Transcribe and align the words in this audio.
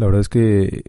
La 0.00 0.06
verdad 0.06 0.22
es 0.22 0.30
que 0.30 0.82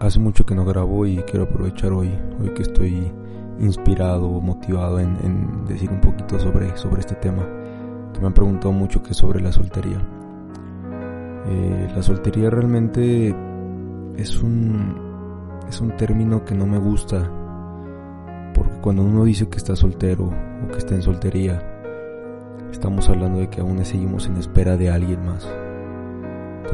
hace 0.00 0.18
mucho 0.18 0.46
que 0.46 0.54
no 0.54 0.64
grabo 0.64 1.04
y 1.04 1.18
quiero 1.18 1.44
aprovechar 1.44 1.92
hoy, 1.92 2.08
hoy 2.40 2.48
que 2.54 2.62
estoy 2.62 3.12
inspirado, 3.60 4.26
motivado 4.40 5.00
en, 5.00 5.66
decir 5.66 5.90
un 5.90 6.00
poquito 6.00 6.40
sobre, 6.40 6.74
sobre 6.78 7.00
este 7.00 7.14
tema, 7.16 7.46
me 8.18 8.26
han 8.26 8.32
preguntado 8.32 8.72
mucho 8.72 9.02
que 9.02 9.10
es 9.10 9.18
sobre 9.18 9.42
la 9.42 9.52
soltería. 9.52 9.98
Eh, 11.46 11.92
la 11.94 12.02
soltería 12.02 12.48
realmente 12.48 13.36
es 14.16 14.40
un, 14.40 14.96
es 15.68 15.78
un 15.82 15.94
término 15.98 16.42
que 16.42 16.54
no 16.54 16.66
me 16.66 16.78
gusta, 16.78 17.30
porque 18.54 18.78
cuando 18.80 19.02
uno 19.02 19.24
dice 19.24 19.46
que 19.50 19.58
está 19.58 19.76
soltero 19.76 20.30
o 20.64 20.72
que 20.72 20.78
está 20.78 20.94
en 20.94 21.02
soltería, 21.02 21.62
estamos 22.70 23.10
hablando 23.10 23.40
de 23.40 23.50
que 23.50 23.60
aún 23.60 23.84
seguimos 23.84 24.26
en 24.26 24.38
espera 24.38 24.78
de 24.78 24.88
alguien 24.88 25.22
más 25.22 25.46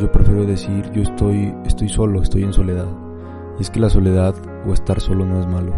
yo 0.00 0.10
prefiero 0.10 0.44
decir 0.44 0.90
yo 0.92 1.02
estoy, 1.02 1.54
estoy 1.64 1.88
solo, 1.88 2.22
estoy 2.22 2.42
en 2.42 2.52
soledad. 2.52 2.88
Y 3.58 3.62
es 3.62 3.70
que 3.70 3.80
la 3.80 3.90
soledad 3.90 4.34
o 4.66 4.72
estar 4.72 5.00
solo 5.00 5.24
no 5.24 5.40
es 5.40 5.46
malo. 5.46 5.72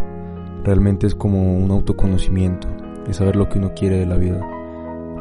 Realmente 0.63 1.07
es 1.07 1.15
como 1.15 1.57
un 1.57 1.69
autoconocimiento, 1.71 2.67
es 3.07 3.17
saber 3.17 3.35
lo 3.35 3.47
que 3.47 3.59
uno 3.59 3.73
quiere 3.75 3.99
de 3.99 4.05
la 4.05 4.17
vida, 4.17 4.39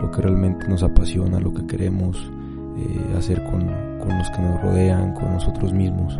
lo 0.00 0.10
que 0.10 0.22
realmente 0.22 0.66
nos 0.68 0.82
apasiona, 0.82 1.38
lo 1.38 1.52
que 1.52 1.66
queremos 1.66 2.32
eh, 2.78 3.14
hacer 3.16 3.44
con, 3.44 3.60
con 4.00 4.18
los 4.18 4.30
que 4.30 4.42
nos 4.42 4.60
rodean, 4.62 5.14
con 5.14 5.32
nosotros 5.32 5.72
mismos. 5.72 6.18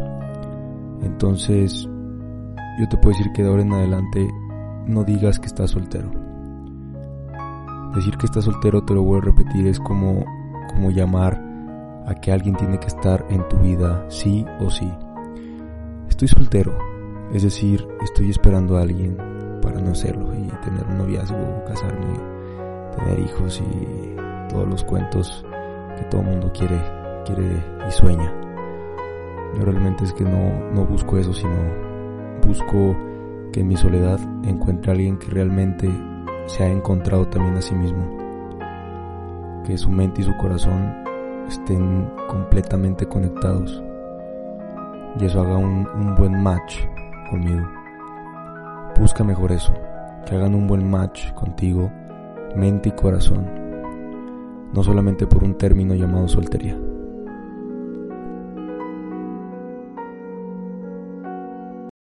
Entonces, 1.03 1.89
yo 2.79 2.89
te 2.89 2.97
puedo 2.99 3.17
decir 3.17 3.33
que 3.33 3.43
de 3.43 3.49
ahora 3.49 3.63
en 3.63 3.73
adelante 3.73 4.29
no 4.87 5.03
digas 5.03 5.39
que 5.39 5.47
estás 5.47 5.71
soltero. 5.71 6.11
Decir 7.95 8.17
que 8.19 8.27
estás 8.27 8.45
soltero, 8.45 8.85
te 8.85 8.93
lo 8.95 9.03
voy 9.03 9.19
a 9.19 9.23
repetir, 9.23 9.67
es 9.67 9.81
como, 9.81 10.25
como 10.69 10.91
llamar 10.91 11.46
a 12.07 12.15
que 12.15 12.33
alguien 12.33 12.55
tiene 12.55 12.79
que 12.79 12.87
estar 12.87 13.27
en 13.29 13.47
tu 13.49 13.59
vida 13.59 14.07
sí 14.09 14.47
o 14.61 14.71
sí. 14.71 14.91
Estoy 16.09 16.29
soltero, 16.29 16.79
es 17.33 17.43
decir, 17.43 17.87
estoy 18.03 18.31
esperando 18.31 18.77
a 18.77 18.83
alguien 18.83 19.17
para 19.61 19.81
no 19.81 19.91
hacerlo 19.91 20.33
y 20.33 20.47
tener 20.65 20.87
un 20.89 20.99
noviazgo, 20.99 21.65
casarme, 21.67 22.17
tener 22.97 23.19
hijos 23.19 23.61
y 23.61 24.17
todos 24.49 24.69
los 24.69 24.85
cuentos 24.85 25.45
que 25.97 26.05
todo 26.05 26.21
el 26.21 26.29
mundo 26.29 26.53
quiere, 26.57 26.81
quiere 27.25 27.63
y 27.87 27.91
sueña. 27.91 28.33
Yo 29.59 29.65
realmente 29.65 30.05
es 30.05 30.13
que 30.13 30.25
no, 30.25 30.71
no 30.73 30.85
busco 30.85 31.19
eso, 31.19 31.33
sino 31.33 31.57
busco 32.47 32.97
que 33.53 33.61
en 33.61 33.69
mi 33.69 33.77
soledad 33.77 34.21
encuentre 34.45 34.93
a 34.93 34.95
alguien 34.95 35.19
que 35.19 35.29
realmente 35.29 35.91
se 36.47 36.63
ha 36.63 36.69
encontrado 36.69 37.27
también 37.27 37.57
a 37.57 37.63
sí 37.63 37.75
mismo, 37.75 38.07
que 39.65 39.77
su 39.77 39.91
mente 39.91 40.21
y 40.21 40.25
su 40.25 40.37
corazón 40.37 41.06
estén 41.49 42.11
completamente 42.29 43.07
conectados 43.07 43.83
y 45.19 45.25
eso 45.25 45.41
haga 45.41 45.57
un, 45.57 46.15
buen 46.17 46.43
match 46.43 46.79
conmigo. 47.31 47.67
Busca 48.99 49.25
mejor 49.25 49.53
eso, 49.53 49.73
que 50.27 50.35
hagan 50.35 50.55
un 50.55 50.67
buen 50.67 50.89
match 50.89 51.33
contigo, 51.33 51.91
mente 52.55 52.91
y 52.91 52.93
corazón, 52.93 53.49
no 54.73 54.83
solamente 54.83 55.27
por 55.27 55.45
un 55.45 55.57
término 55.57 55.95
llamado 55.95 56.29
soltería. 56.29 56.79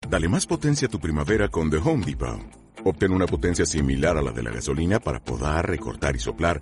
Dale 0.10 0.28
más 0.28 0.46
potencia 0.46 0.88
a 0.88 0.92
tu 0.92 1.00
primavera 1.00 1.48
con 1.48 1.70
The 1.70 1.78
Home 1.78 2.06
Depot. 2.06 2.40
Obtén 2.84 3.14
una 3.14 3.28
potencia 3.28 3.66
similar 3.66 4.18
a 4.18 4.22
la 4.22 4.32
de 4.32 4.44
la 4.44 4.52
gasolina 4.52 5.00
para 5.00 5.20
podar, 5.24 5.70
recortar 5.70 6.16
y 6.16 6.20
soplar 6.20 6.62